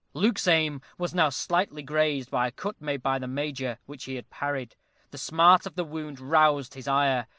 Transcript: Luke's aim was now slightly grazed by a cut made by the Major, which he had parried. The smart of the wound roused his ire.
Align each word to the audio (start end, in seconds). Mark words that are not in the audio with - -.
Luke's 0.15 0.47
aim 0.47 0.81
was 0.97 1.13
now 1.13 1.29
slightly 1.29 1.83
grazed 1.83 2.31
by 2.31 2.47
a 2.47 2.51
cut 2.51 2.81
made 2.81 3.03
by 3.03 3.19
the 3.19 3.27
Major, 3.27 3.77
which 3.85 4.05
he 4.05 4.15
had 4.15 4.31
parried. 4.31 4.75
The 5.11 5.19
smart 5.19 5.67
of 5.67 5.75
the 5.75 5.83
wound 5.85 6.19
roused 6.19 6.73
his 6.73 6.87
ire. 6.87 7.27